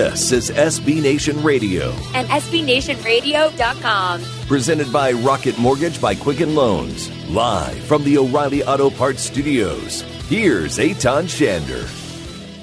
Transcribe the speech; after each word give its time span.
This 0.00 0.32
is 0.32 0.50
SB 0.52 1.02
Nation 1.02 1.42
Radio. 1.42 1.90
And 2.14 2.26
SBNationRadio.com. 2.28 4.22
Presented 4.46 4.90
by 4.90 5.12
Rocket 5.12 5.58
Mortgage 5.58 6.00
by 6.00 6.14
Quicken 6.14 6.54
Loans. 6.54 7.10
Live 7.28 7.76
from 7.84 8.02
the 8.04 8.16
O'Reilly 8.16 8.64
Auto 8.64 8.88
Parts 8.88 9.20
Studios. 9.20 10.00
Here's 10.30 10.78
Eytan 10.78 11.24
Shander. 11.24 11.86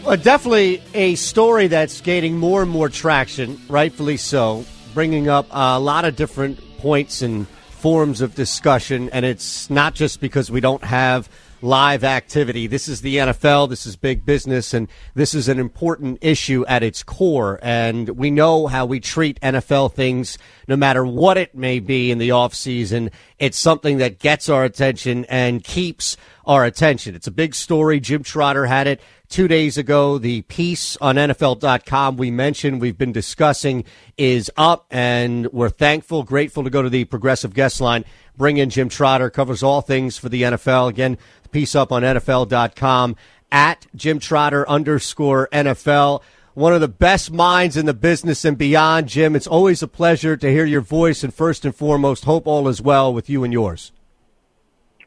Well, 0.03 0.17
definitely 0.17 0.81
a 0.95 1.13
story 1.13 1.67
that's 1.67 2.01
gaining 2.01 2.39
more 2.39 2.63
and 2.63 2.71
more 2.71 2.89
traction, 2.89 3.61
rightfully 3.69 4.17
so, 4.17 4.65
bringing 4.95 5.29
up 5.29 5.45
a 5.51 5.79
lot 5.79 6.05
of 6.05 6.15
different 6.15 6.59
points 6.79 7.21
and 7.21 7.47
forms 7.69 8.21
of 8.21 8.33
discussion. 8.33 9.11
And 9.11 9.27
it's 9.27 9.69
not 9.69 9.93
just 9.93 10.21
because 10.21 10.49
we 10.49 10.59
don't 10.59 10.83
have 10.83 11.29
live 11.61 12.03
activity. 12.03 12.67
This 12.67 12.87
is 12.87 13.01
the 13.01 13.17
NFL. 13.17 13.69
This 13.69 13.85
is 13.85 13.95
big 13.95 14.25
business, 14.25 14.73
and 14.73 14.87
this 15.15 15.33
is 15.33 15.47
an 15.47 15.59
important 15.59 16.19
issue 16.21 16.65
at 16.67 16.83
its 16.83 17.03
core. 17.03 17.59
And 17.61 18.09
we 18.09 18.31
know 18.31 18.67
how 18.67 18.85
we 18.85 18.99
treat 18.99 19.39
NFL 19.41 19.93
things, 19.93 20.37
no 20.67 20.75
matter 20.75 21.05
what 21.05 21.37
it 21.37 21.55
may 21.55 21.79
be 21.79 22.11
in 22.11 22.17
the 22.17 22.31
off 22.31 22.53
season. 22.53 23.11
It's 23.39 23.57
something 23.57 23.97
that 23.97 24.19
gets 24.19 24.49
our 24.49 24.63
attention 24.63 25.25
and 25.25 25.63
keeps 25.63 26.17
our 26.45 26.63
attention. 26.65 27.15
It's 27.15 27.27
a 27.27 27.31
big 27.31 27.53
story. 27.53 27.99
Jim 27.99 28.23
Trotter 28.23 28.65
had 28.65 28.87
it 28.87 29.01
two 29.29 29.47
days 29.47 29.77
ago. 29.77 30.17
The 30.17 30.41
piece 30.43 30.97
on 30.97 31.15
NFL.com 31.15 32.17
we 32.17 32.31
mentioned, 32.31 32.81
we've 32.81 32.97
been 32.97 33.11
discussing, 33.11 33.83
is 34.17 34.51
up, 34.57 34.85
and 34.91 35.47
we're 35.53 35.69
thankful, 35.69 36.23
grateful 36.23 36.63
to 36.63 36.69
go 36.69 36.81
to 36.81 36.89
the 36.89 37.05
progressive 37.05 37.53
guest 37.53 37.81
line. 37.81 38.05
Bring 38.35 38.57
in 38.57 38.69
Jim 38.69 38.89
Trotter, 38.89 39.29
covers 39.29 39.63
all 39.63 39.81
things 39.81 40.17
for 40.17 40.29
the 40.29 40.43
NFL. 40.43 40.89
Again, 40.89 41.17
the 41.43 41.49
piece 41.49 41.75
up 41.75 41.91
on 41.91 42.03
NFL.com 42.03 43.15
at 43.51 43.87
Jim 43.95 44.19
Trotter 44.19 44.67
underscore 44.69 45.47
NFL. 45.51 46.21
One 46.53 46.73
of 46.73 46.81
the 46.81 46.87
best 46.87 47.31
minds 47.31 47.77
in 47.77 47.85
the 47.85 47.93
business 47.93 48.43
and 48.43 48.57
beyond, 48.57 49.09
Jim. 49.09 49.35
It's 49.35 49.45
always 49.45 49.83
a 49.83 49.87
pleasure 49.87 50.35
to 50.35 50.51
hear 50.51 50.65
your 50.65 50.81
voice, 50.81 51.23
and 51.23 51.33
first 51.33 51.65
and 51.65 51.75
foremost, 51.75 52.25
hope 52.25 52.47
all 52.47 52.67
is 52.67 52.81
well 52.81 53.13
with 53.13 53.29
you 53.29 53.43
and 53.43 53.53
yours. 53.53 53.91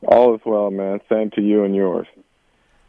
All 0.07 0.35
is 0.35 0.41
well, 0.47 0.71
man. 0.71 1.01
Same 1.09 1.31
to 1.33 1.43
you 1.43 1.65
and 1.65 1.75
yours. 1.75 2.07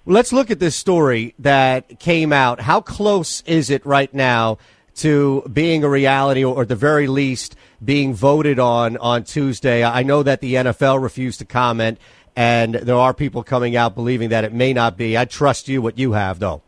Let's 0.06 0.34
look 0.34 0.50
at 0.50 0.60
this 0.60 0.76
story 0.76 1.36
that 1.40 2.00
came 2.00 2.34
out. 2.34 2.60
How 2.60 2.82
close 2.82 3.42
is 3.46 3.70
it 3.70 3.86
right 3.86 4.12
now 4.14 4.58
to 4.96 5.44
being 5.52 5.84
a 5.84 5.90
reality, 5.90 6.44
or 6.44 6.64
at 6.64 6.68
the 6.68 6.76
very 6.76 7.08
least, 7.08 7.56
being 7.84 8.14
voted 8.14 8.60
on 8.60 8.98
on 8.98 9.24
Tuesday? 9.24 9.84
I 9.84 10.04
know 10.04 10.24
that 10.24 10.42
the 10.42 10.56
NFL 10.56 11.02
refused 11.02 11.40
to 11.40 11.46
comment 11.46 12.00
and 12.36 12.76
there 12.76 12.96
are 12.96 13.14
people 13.14 13.44
coming 13.44 13.76
out 13.76 13.96
believing 13.96 14.30
that 14.30 14.44
it 14.44 14.54
may 14.54 14.74
not 14.74 14.98
be. 14.98 15.18
I 15.18 15.26
trust 15.26 15.68
you 15.68 15.82
what 15.82 15.98
you 15.98 16.14
have, 16.14 16.40
though. 16.40 16.62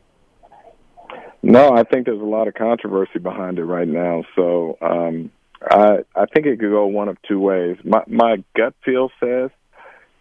No, 1.41 1.71
I 1.71 1.83
think 1.83 2.05
there's 2.05 2.21
a 2.21 2.25
lot 2.25 2.47
of 2.47 2.53
controversy 2.53 3.19
behind 3.19 3.59
it 3.59 3.65
right 3.65 3.87
now. 3.87 4.23
So 4.35 4.77
um, 4.81 5.31
I 5.61 5.99
I 6.15 6.25
think 6.25 6.45
it 6.45 6.59
could 6.59 6.69
go 6.69 6.85
one 6.87 7.09
of 7.09 7.21
two 7.23 7.39
ways. 7.39 7.77
My 7.83 8.03
my 8.07 8.43
gut 8.55 8.73
feel 8.83 9.09
says 9.19 9.49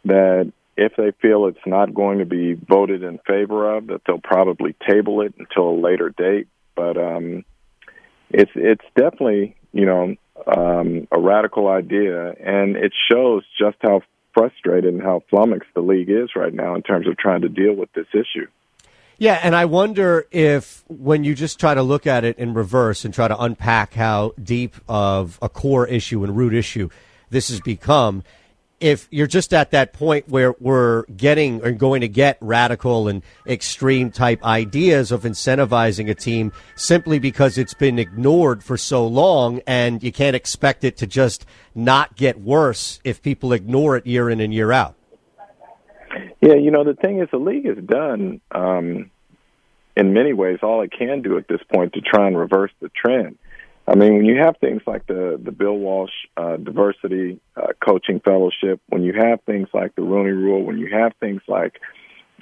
that 0.04 0.52
if 0.76 0.92
they 0.96 1.12
feel 1.20 1.46
it's 1.46 1.66
not 1.66 1.94
going 1.94 2.18
to 2.18 2.24
be 2.24 2.54
voted 2.54 3.02
in 3.02 3.18
favor 3.26 3.76
of, 3.76 3.88
that 3.88 4.02
they'll 4.06 4.18
probably 4.18 4.74
table 4.88 5.20
it 5.20 5.34
until 5.38 5.70
a 5.70 5.78
later 5.80 6.10
date. 6.10 6.48
But 6.74 6.96
um, 6.96 7.44
it's 8.30 8.52
it's 8.54 8.84
definitely 8.96 9.56
you 9.72 9.86
know 9.86 10.16
um, 10.46 11.06
a 11.10 11.20
radical 11.20 11.68
idea, 11.68 12.30
and 12.30 12.76
it 12.76 12.92
shows 13.10 13.44
just 13.58 13.76
how 13.80 14.02
frustrated 14.32 14.94
and 14.94 15.02
how 15.02 15.22
flummoxed 15.28 15.68
the 15.74 15.82
league 15.82 16.08
is 16.08 16.30
right 16.34 16.54
now 16.54 16.74
in 16.74 16.82
terms 16.82 17.06
of 17.06 17.16
trying 17.18 17.42
to 17.42 17.48
deal 17.48 17.74
with 17.74 17.92
this 17.92 18.06
issue. 18.14 18.46
Yeah, 19.18 19.38
and 19.42 19.54
I 19.54 19.66
wonder 19.66 20.26
if 20.30 20.82
when 20.88 21.22
you 21.22 21.34
just 21.34 21.60
try 21.60 21.74
to 21.74 21.82
look 21.82 22.06
at 22.06 22.24
it 22.24 22.38
in 22.38 22.54
reverse 22.54 23.04
and 23.04 23.12
try 23.12 23.28
to 23.28 23.38
unpack 23.38 23.94
how 23.94 24.32
deep 24.42 24.74
of 24.88 25.38
a 25.42 25.48
core 25.48 25.86
issue 25.86 26.24
and 26.24 26.36
root 26.36 26.54
issue 26.54 26.88
this 27.30 27.48
has 27.48 27.60
become, 27.60 28.24
if 28.82 29.06
you're 29.10 29.28
just 29.28 29.54
at 29.54 29.70
that 29.70 29.92
point 29.92 30.28
where 30.28 30.54
we're 30.58 31.04
getting 31.04 31.64
or 31.64 31.70
going 31.70 32.00
to 32.00 32.08
get 32.08 32.36
radical 32.40 33.06
and 33.06 33.22
extreme 33.46 34.10
type 34.10 34.44
ideas 34.44 35.12
of 35.12 35.22
incentivizing 35.22 36.10
a 36.10 36.14
team 36.14 36.52
simply 36.74 37.20
because 37.20 37.56
it's 37.56 37.74
been 37.74 37.98
ignored 37.98 38.64
for 38.64 38.76
so 38.76 39.06
long 39.06 39.60
and 39.66 40.02
you 40.02 40.10
can't 40.10 40.34
expect 40.34 40.82
it 40.82 40.96
to 40.96 41.06
just 41.06 41.46
not 41.74 42.16
get 42.16 42.40
worse 42.40 43.00
if 43.04 43.22
people 43.22 43.52
ignore 43.52 43.96
it 43.96 44.06
year 44.06 44.28
in 44.28 44.40
and 44.40 44.52
year 44.52 44.72
out. 44.72 44.96
Yeah, 46.40 46.54
you 46.54 46.72
know, 46.72 46.82
the 46.82 46.94
thing 46.94 47.20
is, 47.20 47.28
the 47.30 47.38
league 47.38 47.66
has 47.66 47.78
done, 47.84 48.40
um, 48.50 49.10
in 49.96 50.12
many 50.12 50.32
ways, 50.32 50.58
all 50.62 50.82
it 50.82 50.90
can 50.90 51.22
do 51.22 51.38
at 51.38 51.46
this 51.46 51.60
point 51.72 51.92
to 51.92 52.00
try 52.00 52.26
and 52.26 52.36
reverse 52.36 52.72
the 52.80 52.88
trend. 52.88 53.38
I 53.86 53.96
mean, 53.96 54.16
when 54.16 54.24
you 54.26 54.38
have 54.38 54.56
things 54.58 54.82
like 54.86 55.06
the 55.06 55.40
the 55.42 55.50
Bill 55.50 55.76
Walsh 55.76 56.12
uh, 56.36 56.56
Diversity 56.56 57.40
uh, 57.56 57.72
Coaching 57.84 58.20
Fellowship, 58.20 58.80
when 58.88 59.02
you 59.02 59.12
have 59.12 59.40
things 59.42 59.68
like 59.74 59.94
the 59.96 60.02
Rooney 60.02 60.30
Rule, 60.30 60.62
when 60.62 60.78
you 60.78 60.88
have 60.92 61.12
things 61.18 61.42
like 61.48 61.80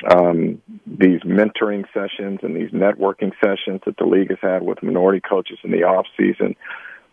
um, 0.09 0.61
these 0.87 1.21
mentoring 1.23 1.84
sessions 1.95 2.41
and 2.43 2.55
these 2.55 2.71
networking 2.71 3.33
sessions 3.43 3.81
that 3.87 3.97
the 3.99 4.05
league 4.05 4.31
has 4.31 4.39
had 4.43 4.62
with 4.62 4.83
minority 4.83 5.21
coaches 5.21 5.59
in 5.65 5.71
the 5.71 5.84
off 5.84 6.06
season, 6.17 6.56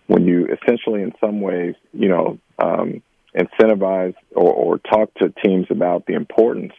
when 0.08 0.26
you 0.26 0.48
essentially, 0.48 1.02
in 1.02 1.14
some 1.20 1.42
ways, 1.42 1.76
you 1.94 2.10
know, 2.10 2.38
um, 2.60 3.02
incentivize 3.36 4.16
or, 4.36 4.54
or 4.54 4.78
talk 4.80 5.14
to 5.16 5.34
teams 5.44 5.68
about 5.70 6.06
the 6.06 6.14
importance 6.14 6.74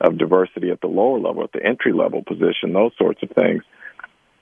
of 0.00 0.18
diversity 0.18 0.70
at 0.70 0.80
the 0.80 0.88
lower 0.88 1.18
level, 1.18 1.42
at 1.42 1.52
the 1.52 1.64
entry 1.64 1.92
level 1.92 2.22
position, 2.22 2.72
those 2.72 2.92
sorts 2.98 3.22
of 3.22 3.30
things 3.30 3.62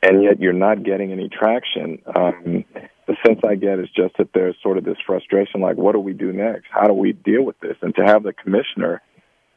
and 0.03 0.23
yet 0.23 0.41
you're 0.41 0.53
not 0.53 0.83
getting 0.83 1.13
any 1.13 1.29
traction. 1.29 2.01
Um, 2.07 2.65
the 3.07 3.17
sense 3.27 3.41
I 3.47 3.55
get 3.57 3.79
is 3.79 3.89
just 3.95 4.17
that 4.19 4.33
there's 4.33 4.57
sort 4.63 4.79
of 4.79 4.85
this 4.85 4.97
frustration, 5.05 5.61
like, 5.61 5.77
what 5.77 5.93
do 5.93 5.99
we 6.01 6.13
do 6.13 6.33
next? 6.33 6.67
How 6.71 6.87
do 6.87 6.93
we 6.93 7.13
deal 7.13 7.43
with 7.43 7.59
this? 7.61 7.77
And 7.83 7.95
to 7.97 8.05
have 8.05 8.23
the 8.23 8.33
commissioner 8.33 9.03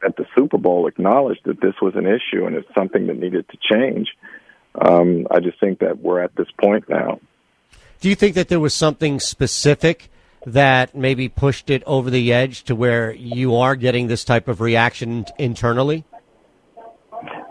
at 0.04 0.16
the 0.16 0.26
Super 0.36 0.58
Bowl 0.58 0.86
acknowledge 0.86 1.38
that 1.44 1.60
this 1.60 1.74
was 1.80 1.94
an 1.94 2.06
issue 2.06 2.46
and 2.46 2.56
it's 2.56 2.68
something 2.74 3.06
that 3.06 3.18
needed 3.18 3.46
to 3.48 3.58
change, 3.72 4.08
um, 4.80 5.26
I 5.30 5.40
just 5.40 5.60
think 5.60 5.78
that 5.78 6.00
we're 6.00 6.20
at 6.20 6.34
this 6.36 6.48
point 6.60 6.88
now. 6.88 7.20
Do 8.00 8.08
you 8.08 8.14
think 8.14 8.34
that 8.34 8.48
there 8.48 8.60
was 8.60 8.74
something 8.74 9.20
specific 9.20 10.10
that 10.46 10.94
maybe 10.94 11.28
pushed 11.28 11.70
it 11.70 11.82
over 11.86 12.10
the 12.10 12.32
edge 12.32 12.64
to 12.64 12.74
where 12.74 13.12
you 13.12 13.56
are 13.56 13.76
getting 13.76 14.08
this 14.08 14.24
type 14.24 14.48
of 14.48 14.60
reaction 14.60 15.24
internally? 15.38 16.04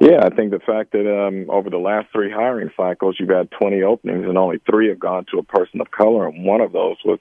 Yeah, 0.04 0.26
I 0.26 0.36
think 0.36 0.52
the 0.52 0.60
fact 0.60 0.92
that 0.92 1.08
um, 1.10 1.50
over 1.50 1.70
the 1.70 1.78
last 1.78 2.08
three 2.12 2.30
hiring 2.30 2.70
cycles, 2.76 3.16
you've 3.18 3.30
had 3.30 3.50
20 3.52 3.84
openings 3.84 4.26
and 4.28 4.38
only 4.38 4.60
three 4.70 4.90
have 4.90 5.00
gone 5.00 5.26
to 5.32 5.38
a 5.38 5.44
person 5.44 5.80
of 5.80 5.92
color, 5.92 6.28
and 6.28 6.44
one 6.44 6.60
of 6.60 6.74
those 6.74 6.98
was, 7.06 7.20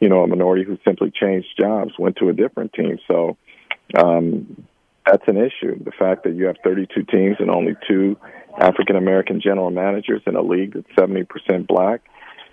you 0.00 0.08
know, 0.08 0.22
a 0.22 0.26
minority 0.26 0.64
who 0.64 0.78
simply 0.82 1.10
changed 1.10 1.48
jobs, 1.60 1.92
went 1.98 2.16
to 2.16 2.30
a 2.30 2.32
different 2.32 2.72
team. 2.72 2.98
So 3.06 3.36
um, 3.98 4.66
that's 5.04 5.24
an 5.26 5.36
issue. 5.36 5.84
The 5.84 5.92
fact 5.98 6.24
that 6.24 6.34
you 6.34 6.46
have 6.46 6.56
32 6.64 7.02
teams 7.02 7.36
and 7.38 7.50
only 7.50 7.74
two 7.86 8.16
African 8.58 8.96
American 8.96 9.42
general 9.42 9.70
managers 9.70 10.22
in 10.26 10.34
a 10.34 10.42
league 10.42 10.72
that's 10.72 10.88
70% 10.96 11.66
black, 11.66 12.00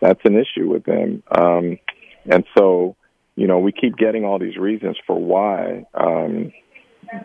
that's 0.01 0.19
an 0.25 0.35
issue 0.35 0.67
with 0.67 0.83
them. 0.83 1.23
Um, 1.31 1.79
and 2.25 2.43
so, 2.57 2.97
you 3.37 3.47
know, 3.47 3.59
we 3.59 3.71
keep 3.71 3.95
getting 3.95 4.25
all 4.25 4.39
these 4.39 4.57
reasons 4.57 4.97
for 5.07 5.17
why. 5.17 5.85
Um, 5.93 6.51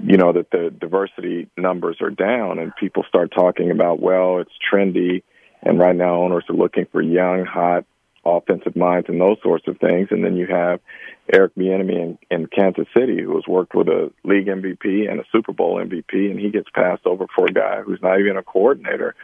you 0.02 0.16
know 0.16 0.32
that 0.32 0.50
the 0.50 0.74
diversity 0.78 1.48
numbers 1.56 1.98
are 2.00 2.10
down 2.10 2.58
and 2.58 2.74
people 2.76 3.04
start 3.08 3.32
talking 3.34 3.70
about 3.70 4.00
well 4.00 4.38
it's 4.38 4.52
trendy 4.72 5.22
and 5.62 5.78
right 5.78 5.96
now 5.96 6.22
owners 6.22 6.44
are 6.48 6.56
looking 6.56 6.86
for 6.90 7.02
young 7.02 7.44
hot 7.44 7.84
offensive 8.26 8.74
minds 8.74 9.08
and 9.08 9.20
those 9.20 9.36
sorts 9.42 9.68
of 9.68 9.78
things 9.78 10.08
and 10.10 10.24
then 10.24 10.36
you 10.36 10.46
have 10.46 10.80
Eric 11.32 11.54
Bieniemy 11.54 12.02
in, 12.02 12.18
in 12.30 12.46
Kansas 12.46 12.86
City 12.96 13.22
who 13.22 13.34
has 13.34 13.46
worked 13.46 13.74
with 13.74 13.88
a 13.88 14.10
league 14.24 14.46
MVP 14.46 15.10
and 15.10 15.20
a 15.20 15.24
Super 15.30 15.52
Bowl 15.52 15.76
MVP 15.76 16.30
and 16.30 16.40
he 16.40 16.50
gets 16.50 16.68
passed 16.74 17.06
over 17.06 17.26
for 17.34 17.46
a 17.46 17.52
guy 17.52 17.82
who's 17.82 18.00
not 18.02 18.20
even 18.20 18.36
a 18.36 18.42
coordinator 18.42 19.14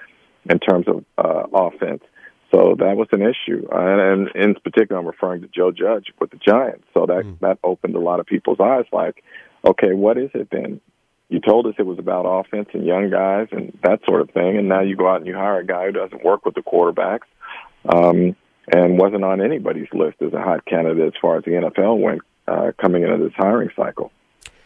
in 0.49 0.59
terms 0.59 0.87
of 0.89 1.05
uh, 1.19 1.45
offense 1.53 2.03
so 2.51 2.75
that 2.79 2.97
was 2.97 3.07
an 3.13 3.23
issue, 3.23 3.67
uh, 3.73 3.79
and, 3.79 4.29
and 4.29 4.29
in 4.35 4.55
particular, 4.57 5.01
I'm 5.01 5.07
referring 5.07 5.43
to 5.43 5.49
Joe 5.49 5.71
Judge 5.71 6.13
with 6.19 6.31
the 6.31 6.37
Giants. 6.37 6.85
So 6.93 7.07
that 7.07 7.23
mm. 7.25 7.39
that 7.41 7.59
opened 7.63 7.95
a 7.95 8.01
lot 8.01 8.19
of 8.19 8.27
people's 8.27 8.59
eyes. 8.59 8.87
Like, 8.93 9.23
okay, 9.65 9.93
what 9.93 10.19
is 10.19 10.31
it 10.35 10.49
then? 10.51 10.81
You 11.29 11.41
told 11.41 11.67
us 11.67 11.75
it 11.79 11.87
was 11.87 11.99
about 11.99 12.23
offense 12.23 12.69
and 12.73 12.85
young 12.85 13.11
guys 13.11 13.49
and 13.53 13.79
that 13.85 14.01
sort 14.05 14.21
of 14.21 14.31
thing, 14.31 14.59
and 14.59 14.69
now 14.69 14.81
you 14.81 14.97
go 14.97 15.09
out 15.09 15.19
and 15.19 15.27
you 15.27 15.35
hire 15.35 15.61
a 15.61 15.67
guy 15.67 15.87
who 15.87 15.93
doesn't 15.93 16.25
work 16.25 16.45
with 16.45 16.55
the 16.55 16.63
quarterbacks, 16.63 17.29
um, 17.89 18.35
and 18.73 18.99
wasn't 18.99 19.25
on 19.25 19.41
anybody's 19.41 19.89
list 19.93 20.21
as 20.23 20.33
a 20.33 20.41
hot 20.41 20.65
candidate 20.67 21.07
as 21.07 21.21
far 21.21 21.39
as 21.39 21.45
the 21.45 21.53
NFL 21.53 22.01
went 22.01 22.21
uh, 22.49 22.73
coming 22.81 23.05
into 23.05 23.19
this 23.19 23.33
hiring 23.37 23.71
cycle. 23.77 24.11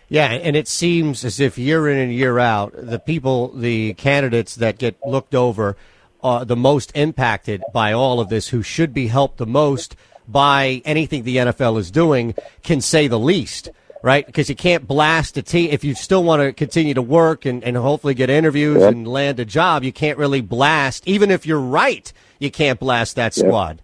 Yeah, 0.09 0.31
and 0.31 0.57
it 0.57 0.69
seems 0.69 1.25
as 1.25 1.41
if 1.41 1.59
year 1.59 1.89
in 1.89 1.99
and 1.99 2.13
year 2.13 2.39
out, 2.39 2.73
the 2.77 2.99
people, 2.99 3.49
the 3.49 3.95
candidates 3.95 4.55
that 4.57 4.79
get 4.79 4.97
looked 5.07 5.35
over, 5.35 5.77
are 6.23 6.45
the 6.45 6.57
most 6.57 6.93
impacted 6.95 7.63
by 7.73 7.93
all 7.93 8.21
of 8.21 8.29
this, 8.29 8.49
who 8.49 8.63
should 8.63 8.95
be 8.95 9.09
helped 9.09 9.39
the 9.39 9.47
most 9.47 9.97
by 10.27 10.81
anything 10.85 11.25
the 11.25 11.37
NFL 11.37 11.79
is 11.79 11.91
doing, 11.91 12.35
can 12.63 12.81
say 12.81 13.09
the 13.09 13.19
least 13.19 13.71
right? 14.05 14.27
Because 14.27 14.51
you 14.51 14.55
can't 14.55 14.87
blast 14.87 15.39
a 15.39 15.43
team 15.43 15.71
if 15.73 15.83
you 15.83 15.95
still 15.95 16.23
want 16.23 16.43
to 16.43 16.53
continue 16.53 16.93
to 16.93 17.01
work 17.01 17.47
and, 17.47 17.65
and 17.65 17.75
hopefully 17.75 18.13
get 18.13 18.29
interviews 18.29 18.83
yep. 18.83 18.93
and 18.93 19.09
land 19.09 19.41
a 19.41 19.47
job. 19.47 19.83
You 19.83 19.95
can't 19.95 20.19
really 20.19 20.43
blast, 20.43 21.09
even 21.09 21.31
if 21.31 21.47
you're 21.47 21.59
right. 21.59 22.13
You 22.39 22.51
can't 22.51 22.79
blast 22.79 23.17
that 23.17 23.33
squad. 23.33 23.81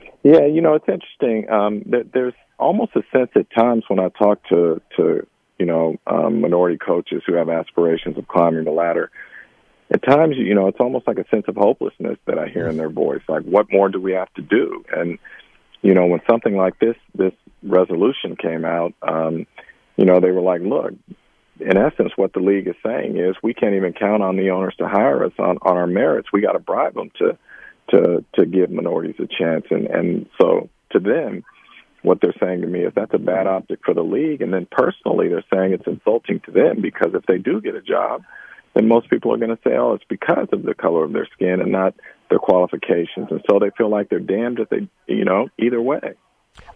Yep. 0.00 0.12
Yeah, 0.22 0.46
you 0.46 0.60
know 0.60 0.74
it's 0.74 0.88
interesting. 0.88 1.50
Um, 1.50 1.82
there's 2.12 2.34
almost 2.58 2.92
a 2.94 3.02
sense 3.12 3.30
at 3.34 3.46
times 3.50 3.84
when 3.88 3.98
I 4.00 4.08
talk 4.10 4.40
to 4.48 4.80
to 4.96 5.26
you 5.58 5.66
know 5.66 5.96
um, 6.06 6.40
minority 6.40 6.78
coaches 6.78 7.22
who 7.26 7.34
have 7.34 7.48
aspirations 7.48 8.16
of 8.18 8.28
climbing 8.28 8.64
the 8.64 8.70
ladder. 8.70 9.10
At 9.92 10.02
times, 10.02 10.36
you 10.36 10.54
know, 10.54 10.66
it's 10.66 10.80
almost 10.80 11.06
like 11.06 11.18
a 11.18 11.28
sense 11.28 11.44
of 11.46 11.54
hopelessness 11.56 12.18
that 12.26 12.40
I 12.40 12.48
hear 12.48 12.66
in 12.66 12.76
their 12.76 12.90
voice. 12.90 13.22
Like, 13.28 13.44
what 13.44 13.70
more 13.70 13.88
do 13.88 14.00
we 14.00 14.12
have 14.12 14.32
to 14.34 14.42
do? 14.42 14.84
And 14.92 15.18
you 15.86 15.94
know, 15.94 16.06
when 16.06 16.20
something 16.28 16.56
like 16.56 16.76
this 16.80 16.96
this 17.14 17.32
resolution 17.62 18.34
came 18.34 18.64
out, 18.64 18.92
um, 19.02 19.46
you 19.96 20.04
know, 20.04 20.18
they 20.18 20.32
were 20.32 20.40
like, 20.40 20.60
look, 20.60 20.92
in 21.60 21.76
essence, 21.76 22.10
what 22.16 22.32
the 22.32 22.40
league 22.40 22.66
is 22.66 22.74
saying 22.84 23.16
is 23.16 23.36
we 23.40 23.54
can't 23.54 23.76
even 23.76 23.92
count 23.92 24.20
on 24.20 24.36
the 24.36 24.50
owners 24.50 24.74
to 24.78 24.88
hire 24.88 25.24
us 25.24 25.32
on, 25.38 25.58
on 25.62 25.76
our 25.76 25.86
merits. 25.86 26.32
We 26.32 26.40
got 26.40 26.52
to 26.52 26.58
bribe 26.58 26.94
them 26.94 27.12
to 27.18 27.38
to 27.90 28.24
to 28.34 28.46
give 28.46 28.70
minorities 28.70 29.14
a 29.20 29.28
chance, 29.28 29.66
and 29.70 29.86
and 29.86 30.26
so 30.40 30.68
to 30.90 30.98
them, 30.98 31.44
what 32.02 32.18
they're 32.20 32.34
saying 32.40 32.62
to 32.62 32.66
me 32.66 32.80
is 32.80 32.92
that's 32.96 33.14
a 33.14 33.18
bad 33.18 33.46
optic 33.46 33.78
for 33.84 33.94
the 33.94 34.02
league, 34.02 34.42
and 34.42 34.52
then 34.52 34.66
personally, 34.68 35.28
they're 35.28 35.44
saying 35.54 35.72
it's 35.72 35.86
insulting 35.86 36.40
to 36.46 36.50
them 36.50 36.80
because 36.82 37.14
if 37.14 37.24
they 37.26 37.38
do 37.38 37.60
get 37.60 37.76
a 37.76 37.80
job, 37.80 38.24
then 38.74 38.88
most 38.88 39.08
people 39.08 39.32
are 39.32 39.38
going 39.38 39.56
to 39.56 39.62
say, 39.62 39.76
oh, 39.76 39.94
it's 39.94 40.04
because 40.08 40.48
of 40.50 40.64
the 40.64 40.74
color 40.74 41.04
of 41.04 41.12
their 41.12 41.28
skin 41.32 41.60
and 41.60 41.70
not 41.70 41.94
their 42.28 42.38
qualifications, 42.38 43.28
and 43.30 43.42
so 43.48 43.58
they 43.58 43.70
feel 43.76 43.90
like 43.90 44.08
they're 44.08 44.18
damned 44.18 44.58
if 44.58 44.68
they, 44.68 44.88
you 45.06 45.24
know, 45.24 45.48
either 45.58 45.80
way. 45.80 46.14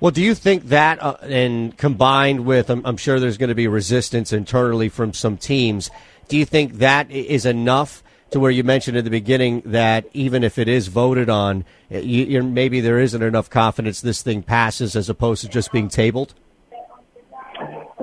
Well, 0.00 0.11
do 0.11 0.23
you 0.23 0.35
think 0.35 0.64
that, 0.69 1.02
uh, 1.02 1.17
and 1.23 1.76
combined 1.76 2.44
with, 2.44 2.70
I'm, 2.70 2.85
I'm 2.85 2.97
sure 2.97 3.19
there's 3.19 3.38
going 3.38 3.49
to 3.49 3.55
be 3.55 3.69
resistance 3.69 4.32
internally 4.32 4.88
from 4.88 5.12
some 5.12 5.37
teams, 5.37 5.91
do 6.29 6.37
you 6.37 6.44
think 6.44 6.75
that 6.75 7.11
is 7.11 7.47
enough 7.47 8.02
to 8.31 8.38
where 8.38 8.50
you 8.50 8.62
mentioned 8.62 8.97
at 8.97 9.05
the 9.05 9.11
beginning 9.11 9.62
that 9.64 10.06
even 10.12 10.44
if 10.44 10.58
it 10.58 10.69
is 10.69 10.87
voted 10.88 11.29
on, 11.29 11.64
you, 11.88 12.43
maybe 12.43 12.81
there 12.81 12.99
isn't 12.99 13.23
enough 13.23 13.50
confidence 13.50 14.00
this 14.00 14.23
thing 14.23 14.43
passes 14.43 14.94
as 14.94 15.08
opposed 15.08 15.43
to 15.43 15.49
just 15.49 15.73
being 15.73 15.88
tabled? 15.88 16.35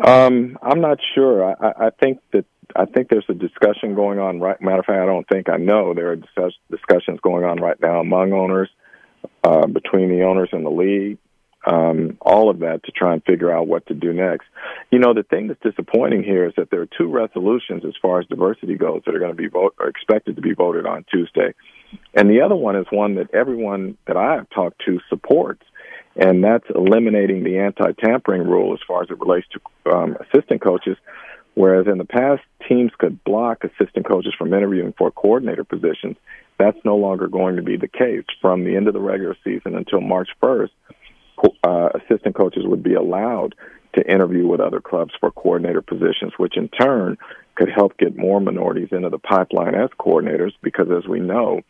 Um, 0.04 0.58
I'm 0.62 0.82
not 0.82 1.00
sure. 1.16 1.44
I, 1.46 1.88
I 1.88 1.90
think 1.92 2.20
that 2.34 2.46
I 2.75 2.86
think 2.86 3.10
there's 3.10 3.25
a 3.30 3.34
discussion 3.34 3.96
going 3.96 4.19
on. 4.19 4.40
Right, 4.40 4.62
matter 4.62 4.80
of 4.80 4.86
fact, 4.86 5.00
I 5.02 5.06
don't 5.06 5.28
think 5.28 5.50
I 5.50 5.58
know 5.58 5.94
there 5.94 6.12
are 6.12 6.52
discussions 6.69 7.19
going 7.22 7.44
on 7.44 7.58
right 7.58 7.80
now 7.81 8.00
among 8.00 8.34
owners, 8.34 8.69
uh, 9.44 9.68
between 9.68 10.10
the 10.10 10.24
owners 10.24 10.50
and 10.52 10.66
the 10.66 10.69
league, 10.69 11.18
um, 11.66 12.18
all 12.22 12.50
of 12.50 12.60
that 12.60 12.84
to 12.84 12.92
try 12.92 13.14
and 13.14 13.24
figure 13.24 13.52
out 13.52 13.68
what 13.68 13.86
to 13.88 13.94
do 13.94 14.14
next. 14.14 14.48
You 14.92 15.00
know, 15.00 15.14
the 15.14 15.24
thing 15.24 15.48
that's 15.48 15.62
disappointing 15.62 16.24
here 16.24 16.46
is 16.46 16.54
that 16.58 16.69
there 16.69 16.81
are 16.81 16.88
two 16.98 17.08
resolutions 17.08 17.84
as 17.86 17.94
far 18.02 18.19
as 18.19 18.28
diversity 18.28 18.75
goes 18.75 19.02
that 19.06 19.16
are 19.16 19.19
going 19.19 19.31
to 19.31 19.38
be 19.38 19.48
vote 19.48 19.75
or 19.80 19.88
expected 19.88 20.36
to 20.36 20.42
be 20.42 20.54
voted 20.54 20.86
on 20.86 21.06
Tuesday, 21.12 21.54
and 22.14 22.30
the 22.30 22.42
other 22.42 22.56
one 22.56 22.75
is 22.75 22.86
one 22.90 23.16
that 23.16 23.34
everyone 23.34 23.98
that 24.08 24.18
I 24.18 24.36
have 24.36 24.50
talked 24.50 24.81
to 24.86 25.00
supports, 25.10 25.64
and 26.16 26.44
that's 26.44 26.66
eliminating 26.74 27.44
the 27.44 27.60
anti-tampering 27.60 28.44
rule 28.44 28.74
as 28.74 28.80
far 28.88 29.04
as 29.04 29.10
it 29.10 29.19
relates 29.19 29.48
to 29.54 29.92
um, 29.92 30.18
assistant 30.22 30.62
coaches. 30.62 30.98
Whereas 31.57 31.88
in 31.88 31.98
the 31.98 32.06
past, 32.06 32.44
teams 32.69 32.92
could 33.00 33.24
block 33.24 33.63
assistant 33.63 34.07
coaches 34.07 34.31
from 34.38 34.54
interviewing 34.54 34.94
for 34.95 35.09
coordinator 35.09 35.63
positions. 35.63 36.15
That's 36.59 36.77
no 36.86 36.95
longer 36.95 37.27
going 37.27 37.56
to 37.56 37.63
be 37.63 37.77
the 37.77 37.88
case. 37.88 38.25
From 38.39 38.63
the 38.63 38.75
end 38.75 38.88
of 38.88 38.94
the 38.94 39.00
regular 39.00 39.36
season 39.44 39.75
until 39.75 40.00
March 40.00 40.30
1st, 40.39 40.69
uh, 41.63 41.89
assistant 41.95 42.36
coaches 42.36 42.62
would 42.68 42.83
be 42.83 42.94
allowed 42.94 43.56
to 43.95 44.07
interview 44.07 44.45
with 44.45 44.59
other 44.59 44.80
clubs 44.80 45.13
for 45.19 45.31
coordinator 45.31 45.81
positions, 45.81 46.33
which 46.38 46.57
in 46.57 46.69
turn 46.69 47.18
could 47.56 47.69
help 47.75 47.98
get 47.98 48.15
more 48.15 48.39
minorities 48.39 48.89
into 48.92 49.09
the 49.09 49.18
pipeline 49.18 49.74
as 49.74 49.89
coordinators. 50.00 50.51
Because 50.62 50.89
as 50.95 51.07
we 51.09 51.19
know, 51.19 51.62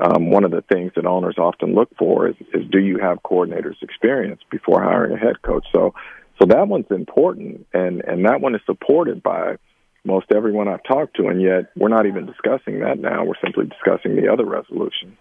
um, 0.00 0.30
one 0.30 0.44
of 0.44 0.50
the 0.50 0.64
things 0.70 0.92
that 0.96 1.06
owners 1.06 1.38
often 1.38 1.74
look 1.74 1.88
for 1.96 2.28
is, 2.28 2.34
is 2.52 2.68
do 2.70 2.78
you 2.78 2.98
have 2.98 3.22
coordinators 3.22 3.80
experience 3.80 4.42
before 4.50 4.82
hiring 4.82 5.12
a 5.14 5.16
head 5.16 5.40
coach? 5.40 5.64
So, 5.72 5.94
so 6.40 6.46
that 6.46 6.68
one's 6.68 6.86
important, 6.90 7.66
and 7.72 8.02
and 8.02 8.24
that 8.24 8.40
one 8.40 8.54
is 8.54 8.62
supported 8.64 9.22
by 9.22 9.56
most 10.04 10.32
everyone 10.32 10.68
I've 10.68 10.82
talked 10.84 11.16
to, 11.16 11.28
and 11.28 11.42
yet 11.42 11.70
we're 11.76 11.88
not 11.88 12.06
even 12.06 12.24
discussing 12.24 12.80
that 12.80 12.98
now. 12.98 13.24
We're 13.24 13.34
simply 13.44 13.66
discussing 13.66 14.16
the 14.16 14.32
other 14.32 14.46
resolution. 14.46 15.16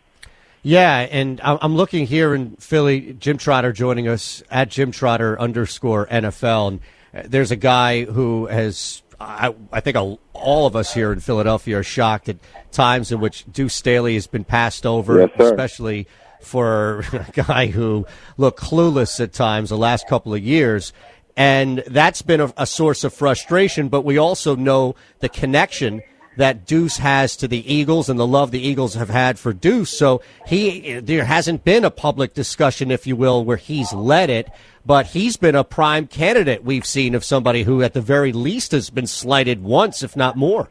Yeah, 0.62 1.00
and 1.00 1.40
I'm 1.44 1.76
looking 1.76 2.06
here 2.06 2.34
in 2.34 2.56
Philly. 2.58 3.14
Jim 3.14 3.38
Trotter 3.38 3.72
joining 3.72 4.08
us 4.08 4.44
at 4.50 4.70
Jim 4.70 4.92
Trotter 4.92 5.40
underscore 5.40 6.06
NFL, 6.08 6.68
and 6.68 6.80
uh, 7.14 7.28
there's 7.30 7.52
a 7.52 7.58
guy 7.58 8.06
who 8.06 8.48
has. 8.48 9.04
I, 9.22 9.54
I 9.74 9.82
think 9.82 9.98
all 10.34 10.66
of 10.66 10.78
us 10.78 10.94
here 10.94 11.12
in 11.12 11.20
Philadelphia 11.20 11.80
are 11.80 11.84
shocked 11.84 12.30
at 12.30 12.38
times 12.72 13.12
in 13.12 13.20
which 13.20 13.44
Deuce 13.52 13.76
Staley 13.76 14.14
has 14.14 14.28
been 14.28 14.46
passed 14.46 14.86
over, 14.86 15.20
yes, 15.20 15.30
especially 15.38 16.08
for 16.42 17.00
a 17.14 17.32
guy 17.32 17.68
who 17.68 18.06
looked 18.38 18.60
clueless 18.60 19.20
at 19.20 19.34
times 19.34 19.70
the 19.70 19.78
last 19.78 20.08
couple 20.08 20.34
of 20.34 20.44
years. 20.44 20.94
And 21.36 21.84
that's 21.88 22.22
been 22.22 22.42
a, 22.42 22.54
a 22.58 22.66
source 22.66 23.04
of 23.04 23.14
frustration, 23.14 23.88
but 23.88 24.04
we 24.04 24.18
also 24.18 24.56
know 24.56 24.96
the 25.20 25.30
connection 25.30 26.02
that 26.40 26.66
Deuce 26.66 26.98
has 26.98 27.36
to 27.38 27.48
the 27.48 27.74
Eagles 27.74 28.10
and 28.10 28.20
the 28.20 28.26
love 28.26 28.52
the 28.52 28.62
Eagles 28.62 28.94
have 28.94 29.10
had 29.10 29.38
for 29.38 29.52
Deuce. 29.52 29.90
So 29.90 30.22
he, 30.48 31.00
there 31.00 31.26
hasn't 31.26 31.64
been 31.66 31.84
a 31.84 31.92
public 31.92 32.34
discussion, 32.34 32.92
if 32.92 33.06
you 33.06 33.16
will, 33.16 33.44
where 33.44 33.58
he's 33.58 33.92
led 33.92 34.30
it, 34.30 34.50
but 34.86 35.08
he's 35.08 35.38
been 35.38 35.56
a 35.56 35.64
prime 35.64 36.08
candidate 36.08 36.64
we've 36.64 36.86
seen 36.86 37.14
of 37.14 37.26
somebody 37.26 37.64
who 37.64 37.84
at 37.84 37.94
the 37.94 38.02
very 38.02 38.32
least 38.32 38.72
has 38.72 38.90
been 38.90 39.08
slighted 39.08 39.62
once, 39.62 40.02
if 40.02 40.16
not 40.16 40.38
more. 40.38 40.70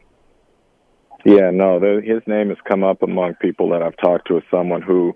Yeah, 1.25 1.51
no, 1.51 1.79
the, 1.79 2.01
his 2.03 2.23
name 2.25 2.49
has 2.49 2.57
come 2.67 2.83
up 2.83 3.03
among 3.03 3.35
people 3.35 3.69
that 3.69 3.83
I've 3.83 3.97
talked 3.97 4.27
to 4.29 4.37
as 4.37 4.43
someone 4.49 4.81
who, 4.81 5.15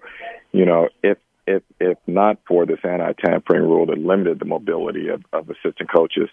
you 0.54 0.66
know, 0.66 0.88
if 1.04 1.18
if 1.46 1.64
if 1.80 1.98
not 2.08 2.38
for 2.48 2.66
this 2.66 2.80
anti-tampering 2.84 3.64
rule 3.64 3.88
that 3.88 3.98
limited 3.98 4.40
the 4.40 4.46
mobility 4.46 5.10
of, 5.10 5.24
of 5.34 5.50
assistant 5.50 5.92
coaches, 5.94 6.30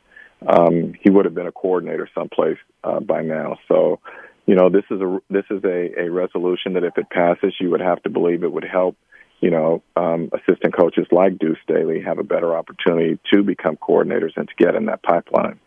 um, 0.47 0.95
he 1.03 1.11
would 1.11 1.25
have 1.25 1.35
been 1.35 1.49
a 1.49 1.53
coordinator 1.53 2.09
someplace 2.15 2.59
uh, 2.85 3.01
by 3.01 3.23
now. 3.23 3.59
So, 3.67 3.99
you 4.47 4.55
know, 4.55 4.69
this 4.71 4.85
is 4.91 5.01
a 5.01 5.19
this 5.31 5.45
is 5.51 5.65
a, 5.65 6.03
a 6.03 6.11
resolution 6.11 6.75
that 6.75 6.85
if 6.85 6.97
it 6.97 7.11
passes, 7.11 7.55
you 7.59 7.71
would 7.71 7.81
have 7.81 8.03
to 8.05 8.11
believe 8.11 8.45
it 8.45 8.53
would 8.53 8.65
help. 8.65 8.97
You 9.41 9.51
know, 9.51 9.83
um, 9.97 10.31
assistant 10.35 10.77
coaches 10.77 11.07
like 11.11 11.39
Deuce 11.39 11.57
Staley 11.65 12.03
have 12.03 12.19
a 12.19 12.23
better 12.23 12.55
opportunity 12.55 13.19
to 13.33 13.43
become 13.43 13.77
coordinators 13.77 14.37
and 14.37 14.47
to 14.47 14.55
get 14.59 14.75
in 14.75 14.85
that 14.85 15.03
pipeline. 15.03 15.59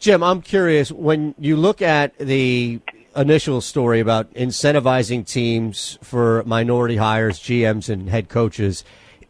Jim, 0.00 0.22
I'm 0.22 0.40
curious 0.40 0.90
when 0.90 1.34
you 1.38 1.56
look 1.56 1.82
at 1.82 2.16
the 2.18 2.80
initial 3.16 3.60
story 3.60 4.00
about 4.00 4.32
incentivizing 4.34 5.26
teams 5.26 5.98
for 6.02 6.42
minority 6.44 6.96
hires, 6.96 7.38
GMs, 7.38 7.88
and 7.88 8.08
head 8.08 8.28
coaches. 8.28 8.84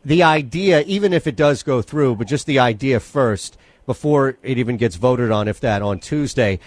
The 0.04 0.22
idea, 0.22 0.82
even 0.82 1.12
if 1.12 1.26
it 1.26 1.36
does 1.36 1.62
go 1.62 1.82
through, 1.82 2.16
but 2.16 2.26
just 2.26 2.46
the 2.46 2.58
idea 2.58 3.00
first, 3.00 3.56
before 3.86 4.36
it 4.42 4.58
even 4.58 4.76
gets 4.76 4.96
voted 4.96 5.30
on, 5.30 5.48
if 5.48 5.60
that 5.60 5.82
on 5.82 5.98
Tuesday. 6.00 6.58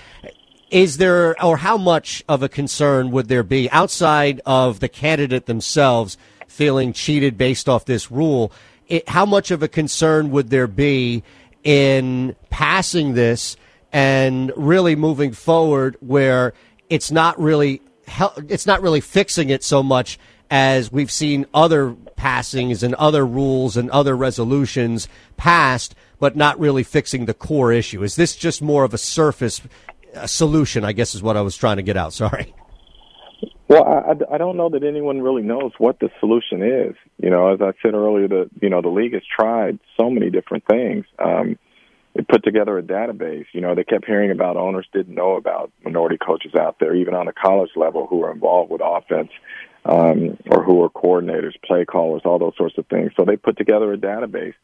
Is 0.69 0.97
there, 0.97 1.41
or 1.43 1.57
how 1.57 1.77
much 1.77 2.23
of 2.27 2.43
a 2.43 2.49
concern 2.49 3.11
would 3.11 3.27
there 3.27 3.43
be 3.43 3.69
outside 3.71 4.41
of 4.45 4.79
the 4.79 4.89
candidate 4.89 5.45
themselves 5.45 6.17
feeling 6.47 6.93
cheated 6.93 7.37
based 7.37 7.69
off 7.69 7.85
this 7.85 8.11
rule? 8.11 8.51
It, 8.87 9.07
how 9.09 9.25
much 9.25 9.51
of 9.51 9.63
a 9.63 9.67
concern 9.67 10.31
would 10.31 10.49
there 10.49 10.67
be 10.67 11.23
in 11.63 12.35
passing 12.49 13.13
this 13.13 13.57
and 13.91 14.51
really 14.55 14.95
moving 14.95 15.31
forward 15.31 15.97
where 15.99 16.53
it's 16.89 17.11
not 17.11 17.39
really 17.39 17.81
it's 18.47 18.65
not 18.65 18.81
really 18.81 19.01
fixing 19.01 19.49
it 19.49 19.63
so 19.63 19.83
much 19.83 20.17
as 20.49 20.91
we've 20.91 21.11
seen 21.11 21.45
other 21.53 21.93
passings 22.15 22.81
and 22.81 22.95
other 22.95 23.25
rules 23.25 23.75
and 23.75 23.91
other 23.91 24.15
resolutions 24.15 25.07
passed 25.35 25.93
but 26.19 26.35
not 26.35 26.59
really 26.59 26.83
fixing 26.83 27.25
the 27.25 27.33
core 27.33 27.71
issue. 27.71 28.01
Is 28.01 28.15
this 28.15 28.35
just 28.35 28.61
more 28.61 28.83
of 28.83 28.93
a 28.93 28.97
surface 28.97 29.61
solution? 30.25 30.83
I 30.83 30.93
guess 30.93 31.13
is 31.13 31.21
what 31.21 31.37
I 31.37 31.41
was 31.41 31.55
trying 31.55 31.77
to 31.77 31.83
get 31.83 31.97
out. 31.97 32.13
Sorry. 32.13 32.53
Well, 33.67 33.83
I, 33.83 34.35
I 34.35 34.37
don't 34.37 34.55
know 34.55 34.69
that 34.69 34.83
anyone 34.83 35.21
really 35.21 35.41
knows 35.41 35.73
what 35.77 35.99
the 35.99 36.09
solution 36.19 36.63
is. 36.63 36.95
You 37.21 37.29
know, 37.29 37.53
as 37.53 37.61
I 37.61 37.73
said 37.81 37.93
earlier, 37.93 38.27
the 38.27 38.49
you 38.61 38.69
know 38.69 38.81
the 38.81 38.87
league 38.87 39.13
has 39.13 39.23
tried 39.23 39.79
so 39.97 40.09
many 40.09 40.29
different 40.29 40.63
things. 40.65 41.05
Um, 41.19 41.59
it 42.17 42.27
put 42.27 42.43
together 42.43 42.77
a 42.77 42.83
database. 42.83 43.45
You 43.53 43.61
know, 43.61 43.75
they 43.75 43.83
kept 43.83 44.05
hearing 44.05 44.31
about 44.31 44.57
owners 44.57 44.87
didn't 44.91 45.13
know 45.13 45.35
about 45.35 45.71
minority 45.85 46.17
coaches 46.17 46.55
out 46.55 46.77
there, 46.79 46.95
even 46.95 47.13
on 47.13 47.27
a 47.27 47.33
college 47.33 47.69
level, 47.75 48.07
who 48.07 48.23
are 48.23 48.31
involved 48.31 48.71
with 48.71 48.81
offense 48.83 49.29
um, 49.85 50.35
or 50.47 50.63
who 50.63 50.83
are 50.83 50.89
coordinators, 50.89 51.53
play 51.63 51.85
callers, 51.85 52.23
all 52.25 52.39
those 52.39 52.57
sorts 52.57 52.77
of 52.79 52.87
things. 52.87 53.11
So 53.15 53.23
they 53.23 53.37
put 53.37 53.57
together 53.57 53.93
a 53.93 53.97
database 53.97 54.55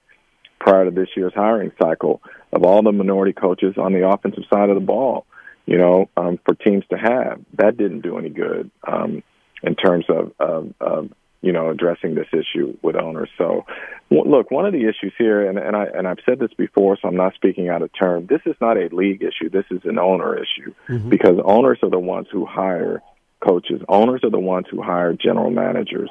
prior 0.59 0.85
to 0.85 0.91
this 0.91 1.09
year's 1.15 1.33
hiring 1.35 1.71
cycle 1.79 2.21
of 2.51 2.63
all 2.63 2.81
the 2.81 2.91
minority 2.91 3.33
coaches 3.33 3.75
on 3.77 3.93
the 3.93 4.07
offensive 4.07 4.45
side 4.51 4.69
of 4.69 4.75
the 4.75 4.81
ball, 4.81 5.27
you 5.67 5.77
know, 5.77 6.09
um, 6.17 6.39
for 6.43 6.55
teams 6.55 6.83
to 6.89 6.97
have. 6.97 7.39
That 7.53 7.77
didn't 7.77 8.01
do 8.01 8.17
any 8.17 8.29
good 8.29 8.71
um, 8.87 9.21
in 9.61 9.75
terms 9.75 10.05
of, 10.09 10.31
of, 10.39 10.73
of 10.81 11.09
you 11.43 11.51
know, 11.51 11.69
addressing 11.69 12.15
this 12.15 12.27
issue 12.31 12.75
with 12.81 12.95
owners. 12.95 13.29
So, 13.37 13.65
w- 14.09 14.31
look, 14.31 14.49
one 14.49 14.65
of 14.65 14.71
the 14.71 14.87
issues 14.87 15.13
here, 15.17 15.47
and, 15.47 15.59
and 15.59 15.75
I 15.75 15.85
and 15.93 16.07
I've 16.07 16.19
said 16.25 16.39
this 16.39 16.53
before, 16.57 16.97
so 16.99 17.09
I'm 17.09 17.17
not 17.17 17.35
speaking 17.35 17.67
out 17.67 17.81
of 17.81 17.91
term. 17.93 18.25
This 18.27 18.39
is 18.45 18.55
not 18.61 18.77
a 18.77 18.87
league 18.95 19.21
issue. 19.21 19.49
This 19.49 19.65
is 19.69 19.81
an 19.83 19.99
owner 19.99 20.35
issue 20.35 20.73
mm-hmm. 20.87 21.09
because 21.09 21.37
owners 21.43 21.79
are 21.83 21.89
the 21.89 21.99
ones 21.99 22.27
who 22.31 22.45
hire 22.45 23.03
coaches. 23.45 23.81
Owners 23.89 24.21
are 24.23 24.29
the 24.29 24.39
ones 24.39 24.67
who 24.71 24.81
hire 24.81 25.13
general 25.13 25.51
managers, 25.51 26.09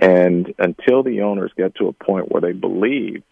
and 0.00 0.52
until 0.58 1.04
the 1.04 1.22
owners 1.22 1.52
get 1.56 1.76
to 1.76 1.86
a 1.86 1.92
point 1.92 2.32
where 2.32 2.40
they 2.40 2.52
believe 2.52 3.22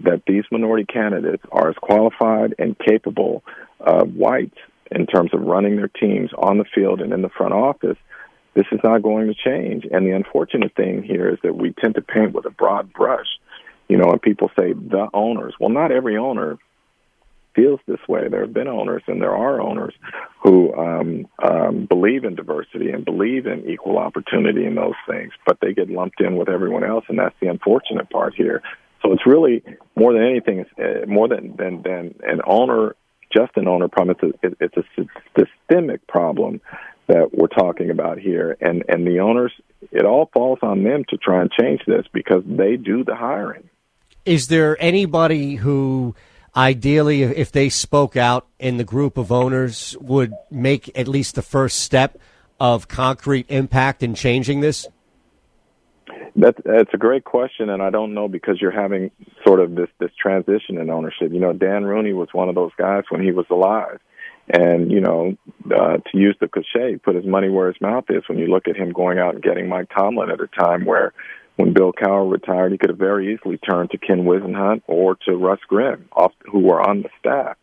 that 0.00 0.22
these 0.26 0.44
minority 0.52 0.84
candidates 0.84 1.42
are 1.50 1.70
as 1.70 1.76
qualified 1.76 2.54
and 2.58 2.78
capable 2.78 3.42
of 3.80 4.14
whites 4.14 4.56
in 4.90 5.06
terms 5.06 5.32
of 5.32 5.40
running 5.40 5.76
their 5.76 5.88
teams 5.88 6.30
on 6.36 6.58
the 6.58 6.64
field 6.74 7.00
and 7.00 7.12
in 7.12 7.22
the 7.22 7.28
front 7.30 7.54
office, 7.54 7.96
this 8.54 8.66
is 8.72 8.80
not 8.82 9.02
going 9.02 9.28
to 9.28 9.34
change. 9.34 9.86
And 9.90 10.06
the 10.06 10.12
unfortunate 10.12 10.74
thing 10.74 11.02
here 11.02 11.28
is 11.28 11.38
that 11.42 11.56
we 11.56 11.72
tend 11.72 11.94
to 11.94 12.02
paint 12.02 12.32
with 12.32 12.46
a 12.46 12.50
broad 12.50 12.92
brush. 12.92 13.26
You 13.88 13.96
know, 13.96 14.10
and 14.10 14.22
people 14.22 14.50
say 14.58 14.72
the 14.72 15.08
owners. 15.12 15.54
Well, 15.58 15.70
not 15.70 15.90
every 15.90 16.16
owner 16.16 16.58
feels 17.54 17.80
this 17.86 17.98
way. 18.08 18.28
There 18.28 18.42
have 18.42 18.54
been 18.54 18.68
owners, 18.68 19.02
and 19.06 19.20
there 19.20 19.34
are 19.36 19.60
owners 19.60 19.94
who 20.42 20.72
um, 20.74 21.26
um, 21.42 21.86
believe 21.86 22.24
in 22.24 22.34
diversity 22.34 22.90
and 22.90 23.04
believe 23.04 23.46
in 23.46 23.68
equal 23.68 23.98
opportunity 23.98 24.64
and 24.64 24.76
those 24.76 24.94
things, 25.08 25.32
but 25.46 25.58
they 25.60 25.72
get 25.72 25.90
lumped 25.90 26.20
in 26.20 26.36
with 26.36 26.48
everyone 26.48 26.84
else, 26.84 27.04
and 27.08 27.18
that's 27.18 27.34
the 27.40 27.48
unfortunate 27.48 28.08
part 28.10 28.34
here. 28.34 28.62
So 29.02 29.12
it's 29.12 29.26
really 29.26 29.62
more 29.96 30.12
than 30.12 30.22
anything, 30.22 30.64
uh, 30.78 31.06
more 31.06 31.28
than 31.28 31.56
than 31.56 31.82
than 31.82 32.14
an 32.22 32.42
owner, 32.46 32.94
just 33.34 33.56
an 33.56 33.66
owner 33.66 33.88
problem. 33.88 34.16
It's 34.20 34.36
a 34.44 34.56
it's 34.60 34.76
a 34.76 35.06
systemic 35.38 36.06
problem 36.06 36.60
that 37.10 37.30
we're 37.32 37.48
talking 37.48 37.90
about 37.90 38.18
here, 38.18 38.56
and 38.60 38.84
and 38.88 39.06
the 39.06 39.18
owners. 39.20 39.52
It 39.90 40.04
all 40.04 40.30
falls 40.32 40.60
on 40.62 40.84
them 40.84 41.04
to 41.08 41.16
try 41.16 41.40
and 41.40 41.50
change 41.50 41.80
this 41.86 42.06
because 42.12 42.44
they 42.46 42.76
do 42.76 43.02
the 43.02 43.16
hiring. 43.16 43.68
Is 44.24 44.48
there 44.48 44.76
anybody 44.80 45.56
who? 45.56 46.14
Ideally, 46.56 47.22
if 47.22 47.52
they 47.52 47.68
spoke 47.68 48.16
out 48.16 48.48
in 48.58 48.76
the 48.76 48.82
group 48.82 49.16
of 49.16 49.30
owners, 49.30 49.96
would 50.00 50.34
make 50.50 50.90
at 50.98 51.06
least 51.06 51.36
the 51.36 51.42
first 51.42 51.78
step 51.78 52.18
of 52.58 52.88
concrete 52.88 53.46
impact 53.48 54.02
in 54.02 54.14
changing 54.14 54.60
this? 54.60 54.88
That's 56.34 56.58
that's 56.64 56.90
a 56.92 56.96
great 56.96 57.24
question, 57.24 57.70
and 57.70 57.80
I 57.82 57.90
don't 57.90 58.14
know 58.14 58.26
because 58.28 58.60
you're 58.60 58.70
having 58.72 59.10
sort 59.46 59.60
of 59.60 59.74
this 59.74 59.88
this 59.98 60.10
transition 60.20 60.78
in 60.78 60.90
ownership. 60.90 61.32
You 61.32 61.40
know, 61.40 61.52
Dan 61.52 61.84
Rooney 61.84 62.12
was 62.12 62.28
one 62.32 62.48
of 62.48 62.56
those 62.56 62.72
guys 62.76 63.04
when 63.10 63.22
he 63.22 63.30
was 63.30 63.46
alive, 63.50 64.00
and 64.52 64.90
you 64.90 65.00
know, 65.00 65.36
uh, 65.66 65.98
to 65.98 66.18
use 66.18 66.36
the 66.40 66.48
cliche, 66.48 66.96
put 66.96 67.14
his 67.14 67.24
money 67.24 67.48
where 67.48 67.68
his 67.68 67.80
mouth 67.80 68.04
is. 68.08 68.22
When 68.28 68.38
you 68.38 68.46
look 68.46 68.68
at 68.68 68.76
him 68.76 68.92
going 68.92 69.18
out 69.18 69.34
and 69.34 69.42
getting 69.42 69.68
Mike 69.68 69.88
Tomlin 69.96 70.30
at 70.30 70.40
a 70.40 70.46
time 70.48 70.84
where, 70.84 71.12
when 71.56 71.74
Bill 71.74 71.92
Cowher 71.92 72.30
retired, 72.30 72.72
he 72.72 72.78
could 72.78 72.90
have 72.90 72.98
very 72.98 73.34
easily 73.34 73.58
turned 73.58 73.90
to 73.90 73.98
Ken 73.98 74.24
Whisenhunt 74.24 74.82
or 74.86 75.16
to 75.26 75.36
Russ 75.36 75.60
Grimm, 75.68 76.08
off, 76.12 76.32
who 76.50 76.60
were 76.60 76.80
on 76.80 77.02
the 77.02 77.10
staff, 77.18 77.56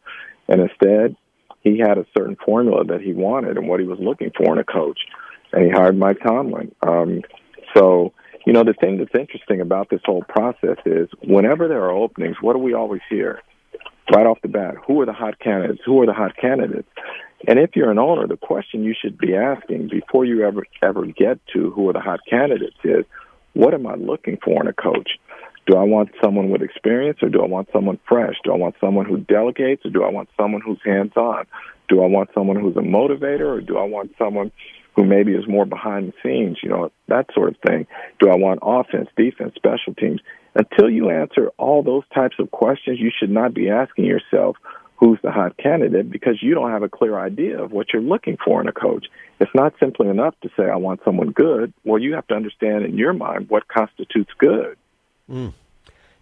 and 0.48 0.62
instead, 0.62 1.16
he 1.62 1.80
had 1.80 1.98
a 1.98 2.06
certain 2.16 2.38
formula 2.46 2.86
that 2.86 3.02
he 3.02 3.14
wanted 3.14 3.58
and 3.58 3.68
what 3.68 3.80
he 3.80 3.86
was 3.86 4.00
looking 4.00 4.32
for 4.38 4.54
in 4.54 4.60
a 4.60 4.64
coach, 4.64 5.00
and 5.52 5.66
he 5.66 5.70
hired 5.72 5.98
Mike 5.98 6.20
Tomlin. 6.26 6.74
Um, 6.88 7.22
so 7.76 8.14
you 8.48 8.54
know, 8.54 8.64
the 8.64 8.74
thing 8.74 8.98
that's 8.98 9.14
interesting 9.14 9.60
about 9.60 9.90
this 9.90 10.00
whole 10.06 10.24
process 10.24 10.78
is 10.86 11.10
whenever 11.22 11.68
there 11.68 11.84
are 11.84 11.92
openings, 11.92 12.38
what 12.40 12.54
do 12.54 12.60
we 12.60 12.74
always 12.74 13.02
hear? 13.10 13.42
Right 14.14 14.26
off 14.26 14.42
the 14.42 14.48
bat, 14.48 14.76
who 14.86 15.02
are 15.02 15.06
the 15.06 15.14
hot 15.14 15.40
candidates? 15.40 15.82
Who 15.86 16.02
are 16.02 16.06
the 16.06 16.14
hot 16.14 16.38
candidates? 16.38 16.88
And 17.48 17.60
if 17.60 17.76
you're 17.76 17.92
an 17.92 18.00
owner, 18.00 18.26
the 18.26 18.38
question 18.38 18.84
you 18.84 18.96
should 19.00 19.18
be 19.18 19.36
asking 19.36 19.90
before 19.90 20.26
you 20.26 20.46
ever 20.46 20.64
ever 20.82 21.06
get 21.06 21.40
to 21.54 21.72
who 21.72 21.90
are 21.90 21.94
the 21.94 22.00
hot 22.00 22.22
candidates 22.30 22.78
is, 22.84 23.06
what 23.54 23.74
am 23.74 23.86
I 23.86 23.96
looking 23.96 24.38
for 24.44 24.62
in 24.62 24.68
a 24.68 24.74
coach? 24.74 25.12
Do 25.66 25.76
I 25.76 25.84
want 25.84 26.10
someone 26.24 26.50
with 26.50 26.62
experience 26.62 27.20
or 27.22 27.30
do 27.30 27.42
I 27.42 27.48
want 27.48 27.68
someone 27.74 28.00
fresh? 28.08 28.36
Do 28.46 28.54
I 28.54 28.56
want 28.56 28.76
someone 28.80 29.06
who 29.06 29.18
delegates 29.18 29.86
or 29.86 29.90
do 29.90 30.04
I 30.04 30.10
want 30.10 30.30
someone 30.38 30.62
who's 30.62 30.80
hands 30.86 31.12
on? 31.18 31.46
Do 31.90 32.02
I 32.02 32.08
want 32.08 32.30
someone 32.34 32.58
who's 32.58 32.78
a 32.78 32.82
motivator 32.82 33.58
or 33.58 33.62
do 33.62 33.78
I 33.78 33.84
want 33.84 34.14
someone 34.18 34.52
who 34.98 35.06
maybe 35.06 35.34
is 35.34 35.48
more 35.48 35.66
behind 35.66 36.12
the 36.12 36.14
scenes, 36.24 36.58
you 36.64 36.70
know, 36.70 36.92
that 37.08 37.28
sort 37.34 37.50
of 37.50 37.58
thing. 37.66 37.86
Do 38.20 38.30
I 38.30 38.36
want 38.36 38.60
offense, 38.64 39.08
defense, 39.16 39.54
special 39.56 39.94
teams? 39.94 40.22
Until 40.58 40.90
you 40.90 41.12
answer 41.12 41.52
all 41.58 41.84
those 41.84 42.04
types 42.16 42.38
of 42.40 42.50
questions, 42.50 43.00
you 43.00 43.12
should 43.16 43.30
not 43.30 43.54
be 43.54 43.70
asking 43.70 44.06
yourself 44.06 44.58
who's 44.96 45.20
the 45.22 45.32
hot 45.32 45.56
candidate 45.58 46.10
because 46.10 46.42
you 46.42 46.56
don't 46.56 46.72
have 46.72 46.82
a 46.82 46.90
clear 46.90 47.20
idea 47.20 47.62
of 47.62 47.72
what 47.72 47.94
you're 47.94 48.02
looking 48.02 48.38
for 48.44 48.60
in 48.60 48.68
a 48.68 48.72
coach. 48.72 49.06
It's 49.40 49.54
not 49.54 49.76
simply 49.80 50.10
enough 50.10 50.34
to 50.42 50.50
say, 50.58 50.64
I 50.64 50.78
want 50.78 51.02
someone 51.06 51.30
good. 51.30 51.72
Well, 51.84 52.02
you 52.02 52.16
have 52.16 52.26
to 52.28 52.34
understand 52.34 52.86
in 52.86 52.98
your 52.98 53.14
mind 53.14 53.50
what 53.50 53.68
constitutes 53.68 54.32
good. 54.40 54.76
Mm. 55.30 55.54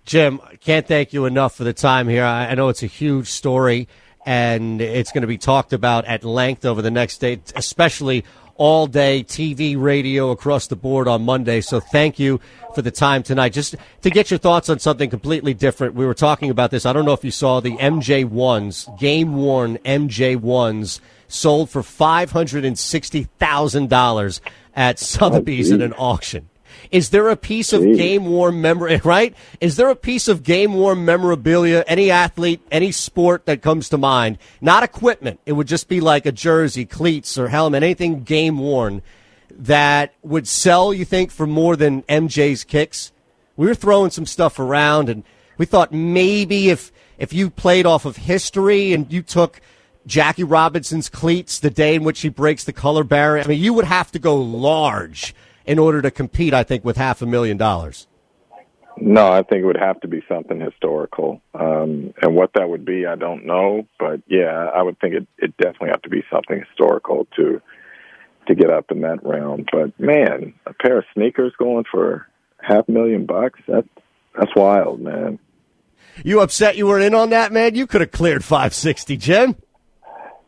Jim, 0.03 0.41
can't 0.59 0.85
thank 0.85 1.13
you 1.13 1.23
enough 1.23 1.55
for 1.55 1.63
the 1.63 1.71
time 1.71 2.09
here. 2.09 2.25
I 2.25 2.53
know 2.55 2.67
it's 2.67 2.83
a 2.83 2.87
huge 2.87 3.29
story 3.29 3.87
and 4.25 4.81
it's 4.81 5.13
going 5.13 5.21
to 5.21 5.27
be 5.27 5.37
talked 5.37 5.71
about 5.71 6.03
at 6.05 6.25
length 6.25 6.65
over 6.65 6.81
the 6.81 6.91
next 6.91 7.19
day, 7.19 7.39
especially 7.55 8.25
all 8.55 8.87
day 8.87 9.23
TV, 9.23 9.79
radio 9.79 10.31
across 10.31 10.65
the 10.67 10.75
board 10.75 11.07
on 11.07 11.23
Monday. 11.23 11.61
So 11.61 11.79
thank 11.79 12.19
you 12.19 12.41
for 12.73 12.81
the 12.81 12.91
time 12.91 13.23
tonight. 13.23 13.53
Just 13.53 13.75
to 14.01 14.09
get 14.09 14.29
your 14.31 14.37
thoughts 14.37 14.69
on 14.69 14.79
something 14.79 15.09
completely 15.09 15.53
different. 15.53 15.95
We 15.95 16.05
were 16.05 16.13
talking 16.13 16.49
about 16.49 16.71
this. 16.71 16.85
I 16.85 16.93
don't 16.93 17.05
know 17.05 17.13
if 17.13 17.23
you 17.23 17.31
saw 17.31 17.59
the 17.59 17.77
MJ1s, 17.77 18.99
game 18.99 19.35
worn 19.35 19.77
MJ1s 19.79 20.99
sold 21.27 21.69
for 21.69 21.81
$560,000 21.81 24.39
at 24.75 24.99
Sotheby's 24.99 25.71
oh, 25.71 25.75
in 25.75 25.81
an 25.81 25.93
auction. 25.93 26.49
Is 26.91 27.09
there 27.09 27.29
a 27.29 27.35
piece 27.35 27.73
of 27.73 27.81
game 27.81 28.25
worn 28.25 28.61
memory, 28.61 28.97
right? 29.03 29.35
Is 29.59 29.75
there 29.77 29.89
a 29.89 29.95
piece 29.95 30.27
of 30.27 30.43
game 30.43 30.73
worn 30.73 31.05
memorabilia, 31.05 31.83
any 31.87 32.11
athlete, 32.11 32.61
any 32.71 32.91
sport 32.91 33.45
that 33.45 33.61
comes 33.61 33.89
to 33.89 33.97
mind? 33.97 34.37
Not 34.61 34.83
equipment. 34.83 35.39
It 35.45 35.53
would 35.53 35.67
just 35.67 35.87
be 35.87 35.99
like 35.99 36.25
a 36.25 36.31
jersey, 36.31 36.85
cleats, 36.85 37.37
or 37.37 37.49
helmet, 37.49 37.83
anything 37.83 38.23
game 38.23 38.59
worn 38.59 39.01
that 39.51 40.13
would 40.21 40.47
sell, 40.47 40.93
you 40.93 41.05
think, 41.05 41.31
for 41.31 41.47
more 41.47 41.75
than 41.75 42.03
MJ's 42.03 42.63
kicks? 42.63 43.11
We 43.57 43.67
were 43.67 43.75
throwing 43.75 44.11
some 44.11 44.25
stuff 44.25 44.59
around 44.59 45.09
and 45.09 45.23
we 45.57 45.65
thought 45.65 45.93
maybe 45.93 46.69
if, 46.69 46.91
if 47.17 47.33
you 47.33 47.49
played 47.49 47.85
off 47.85 48.05
of 48.05 48.17
history 48.17 48.93
and 48.93 49.11
you 49.11 49.21
took 49.21 49.61
Jackie 50.05 50.43
Robinson's 50.43 51.09
cleats 51.09 51.59
the 51.59 51.69
day 51.69 51.95
in 51.95 52.03
which 52.03 52.21
he 52.21 52.29
breaks 52.29 52.63
the 52.63 52.73
color 52.73 53.03
barrier, 53.03 53.43
I 53.43 53.47
mean, 53.47 53.61
you 53.61 53.73
would 53.73 53.85
have 53.85 54.11
to 54.11 54.19
go 54.19 54.35
large 54.35 55.33
in 55.65 55.79
order 55.79 56.01
to 56.01 56.11
compete, 56.11 56.53
I 56.53 56.63
think, 56.63 56.85
with 56.85 56.97
half 56.97 57.21
a 57.21 57.25
million 57.25 57.57
dollars? 57.57 58.07
No, 58.97 59.29
I 59.29 59.43
think 59.43 59.61
it 59.61 59.65
would 59.65 59.77
have 59.77 59.99
to 60.01 60.07
be 60.07 60.23
something 60.27 60.59
historical. 60.59 61.41
Um, 61.53 62.13
and 62.21 62.33
what 62.33 62.51
that 62.53 62.69
would 62.69 62.85
be, 62.85 63.05
I 63.05 63.15
don't 63.15 63.45
know. 63.45 63.85
But 63.99 64.21
yeah, 64.27 64.69
I 64.73 64.81
would 64.81 64.99
think 64.99 65.15
it, 65.15 65.27
it 65.37 65.57
definitely 65.57 65.89
have 65.89 66.01
to 66.03 66.09
be 66.09 66.23
something 66.31 66.63
historical 66.65 67.27
to 67.35 67.61
to 68.47 68.55
get 68.55 68.69
up 68.69 68.91
in 68.91 69.01
that 69.01 69.25
realm. 69.25 69.65
But 69.71 69.99
man, 69.99 70.53
a 70.65 70.73
pair 70.73 70.99
of 70.99 71.05
sneakers 71.13 71.53
going 71.57 71.83
for 71.91 72.27
half 72.61 72.87
a 72.87 72.91
million 72.91 73.25
bucks, 73.25 73.59
that's 73.67 73.87
that's 74.37 74.55
wild, 74.55 75.01
man. 75.01 75.39
You 76.23 76.39
upset 76.39 76.77
you 76.77 76.87
weren't 76.87 77.03
in 77.03 77.13
on 77.13 77.31
that, 77.31 77.51
man? 77.51 77.75
You 77.75 77.87
could 77.87 78.01
have 78.01 78.11
cleared 78.11 78.45
five 78.45 78.73
sixty, 78.73 79.17
Jim. 79.17 79.57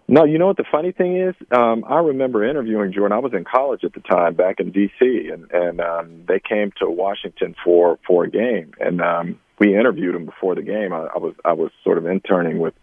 No, 0.09 0.23
you 0.23 0.37
know 0.37 0.47
what 0.47 0.57
the 0.57 0.63
funny 0.71 0.93
thing 0.93 1.17
is? 1.17 1.35
Um, 1.51 1.83
I 1.85 1.99
remember 1.99 2.47
interviewing 2.47 2.93
Jordan. 2.93 3.17
I 3.17 3.19
was 3.19 3.33
in 3.33 3.43
college 3.43 3.83
at 3.83 3.93
the 3.93 3.99
time, 3.99 4.35
back 4.35 4.59
in 4.59 4.71
D.C., 4.71 5.29
and 5.31 5.51
and 5.51 5.81
um, 5.81 6.23
they 6.27 6.39
came 6.39 6.71
to 6.79 6.89
Washington 6.89 7.55
for 7.63 7.99
for 8.07 8.23
a 8.23 8.29
game, 8.29 8.71
and 8.79 9.01
um, 9.01 9.39
we 9.59 9.75
interviewed 9.75 10.15
him 10.15 10.25
before 10.25 10.55
the 10.55 10.61
game. 10.61 10.93
I, 10.93 11.07
I 11.13 11.17
was 11.17 11.33
I 11.43 11.53
was 11.53 11.71
sort 11.83 11.97
of 11.97 12.05
interning 12.05 12.59
with 12.59 12.73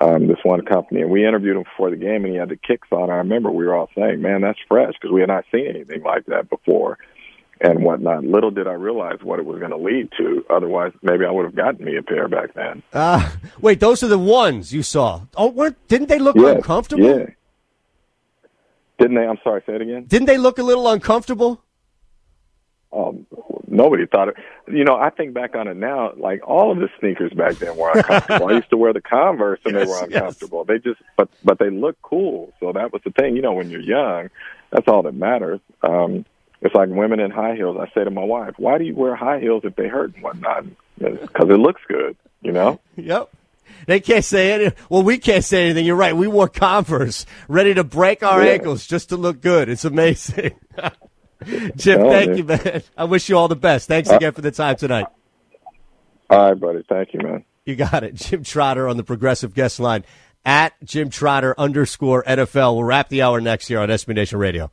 um, 0.00 0.26
this 0.26 0.38
one 0.42 0.64
company, 0.64 1.02
and 1.02 1.10
we 1.10 1.24
interviewed 1.24 1.56
him 1.56 1.62
before 1.62 1.90
the 1.90 1.96
game, 1.96 2.24
and 2.24 2.32
he 2.32 2.38
had 2.38 2.48
the 2.48 2.56
kicks 2.56 2.88
on. 2.90 3.10
I 3.10 3.18
remember 3.18 3.52
we 3.52 3.64
were 3.64 3.76
all 3.76 3.90
saying, 3.96 4.20
"Man, 4.20 4.40
that's 4.40 4.58
fresh," 4.66 4.94
because 5.00 5.12
we 5.12 5.20
had 5.20 5.28
not 5.28 5.44
seen 5.52 5.68
anything 5.68 6.02
like 6.02 6.26
that 6.26 6.50
before 6.50 6.98
and 7.60 7.82
whatnot. 7.82 8.24
Little 8.24 8.50
did 8.50 8.66
I 8.66 8.72
realize 8.72 9.18
what 9.22 9.38
it 9.38 9.46
was 9.46 9.58
going 9.58 9.70
to 9.70 9.76
lead 9.76 10.10
to. 10.18 10.44
Otherwise, 10.50 10.92
maybe 11.02 11.24
I 11.24 11.30
would 11.30 11.44
have 11.44 11.54
gotten 11.54 11.84
me 11.84 11.96
a 11.96 12.02
pair 12.02 12.28
back 12.28 12.54
then. 12.54 12.82
Uh, 12.92 13.30
wait, 13.60 13.80
those 13.80 14.02
are 14.02 14.08
the 14.08 14.18
ones 14.18 14.72
you 14.72 14.82
saw. 14.82 15.22
Oh, 15.36 15.48
weren't, 15.48 15.76
didn't 15.88 16.08
they 16.08 16.18
look 16.18 16.36
yes, 16.36 16.56
uncomfortable? 16.56 17.04
Yeah. 17.04 17.26
Didn't 18.98 19.16
they? 19.16 19.26
I'm 19.26 19.38
sorry, 19.44 19.62
say 19.66 19.74
it 19.74 19.82
again. 19.82 20.04
Didn't 20.06 20.26
they 20.26 20.38
look 20.38 20.58
a 20.58 20.62
little 20.62 20.88
uncomfortable? 20.88 21.62
Um, 22.92 23.26
nobody 23.68 24.06
thought 24.06 24.28
it. 24.28 24.36
You 24.68 24.84
know, 24.84 24.96
I 24.96 25.10
think 25.10 25.34
back 25.34 25.54
on 25.54 25.68
it 25.68 25.76
now, 25.76 26.12
like 26.16 26.46
all 26.46 26.72
of 26.72 26.78
the 26.78 26.88
sneakers 26.98 27.32
back 27.32 27.56
then 27.56 27.76
were 27.76 27.92
uncomfortable. 27.92 28.48
I 28.48 28.52
used 28.52 28.70
to 28.70 28.76
wear 28.76 28.92
the 28.92 29.02
Converse 29.02 29.60
and 29.64 29.74
yes, 29.74 29.84
they 29.84 29.90
were 29.90 30.04
uncomfortable. 30.04 30.64
Yes. 30.66 30.80
They 30.82 30.90
just, 30.90 31.02
but 31.16 31.28
but 31.44 31.58
they 31.58 31.68
look 31.68 32.00
cool. 32.00 32.54
So 32.58 32.72
that 32.72 32.92
was 32.92 33.02
the 33.04 33.10
thing. 33.10 33.36
You 33.36 33.42
know, 33.42 33.52
when 33.52 33.70
you're 33.70 33.80
young, 33.80 34.30
that's 34.70 34.88
all 34.88 35.02
that 35.02 35.14
matters. 35.14 35.60
Um, 35.82 36.24
it's 36.60 36.74
like 36.74 36.88
women 36.88 37.20
in 37.20 37.30
high 37.30 37.54
heels. 37.54 37.76
I 37.80 37.90
say 37.94 38.04
to 38.04 38.10
my 38.10 38.24
wife, 38.24 38.54
"Why 38.58 38.78
do 38.78 38.84
you 38.84 38.94
wear 38.94 39.14
high 39.16 39.40
heels 39.40 39.62
if 39.64 39.76
they 39.76 39.88
hurt 39.88 40.14
and 40.14 40.22
whatnot?" 40.22 40.64
Because 40.98 41.50
it 41.50 41.58
looks 41.58 41.82
good, 41.88 42.16
you 42.42 42.52
know. 42.52 42.80
Yep. 42.96 43.30
They 43.86 44.00
can't 44.00 44.24
say 44.24 44.52
anything. 44.52 44.78
Well, 44.88 45.02
we 45.02 45.18
can't 45.18 45.44
say 45.44 45.64
anything. 45.66 45.84
You're 45.84 45.96
right. 45.96 46.16
We 46.16 46.28
wore 46.28 46.48
Converse, 46.48 47.26
ready 47.48 47.74
to 47.74 47.84
break 47.84 48.22
our 48.22 48.42
yeah. 48.42 48.52
ankles 48.52 48.86
just 48.86 49.10
to 49.10 49.16
look 49.16 49.40
good. 49.42 49.68
It's 49.68 49.84
amazing. 49.84 50.52
Jim, 51.76 52.00
Oh, 52.00 52.10
thank 52.10 52.28
man. 52.30 52.38
you, 52.38 52.44
man. 52.44 52.82
I 52.96 53.04
wish 53.04 53.28
you 53.28 53.36
all 53.36 53.48
the 53.48 53.56
best. 53.56 53.86
Thanks 53.88 54.08
uh, 54.10 54.16
again 54.16 54.32
for 54.32 54.40
the 54.40 54.50
time 54.50 54.76
tonight. 54.76 55.06
All 56.30 56.48
right, 56.50 56.58
buddy. 56.58 56.84
Thank 56.88 57.12
you, 57.12 57.20
man. 57.20 57.44
You 57.66 57.76
got 57.76 58.02
it. 58.04 58.14
Jim 58.14 58.42
Trotter 58.44 58.88
on 58.88 58.96
the 58.96 59.04
progressive 59.04 59.52
guest 59.52 59.78
line 59.78 60.04
at 60.44 60.72
Jim 60.84 61.10
Trotter 61.10 61.54
underscore 61.58 62.22
NFL. 62.24 62.74
We'll 62.76 62.84
wrap 62.84 63.08
the 63.08 63.22
hour 63.22 63.40
next 63.40 63.68
year 63.68 63.80
on 63.80 63.88
SB 63.88 64.14
Nation 64.14 64.38
Radio. 64.38 64.70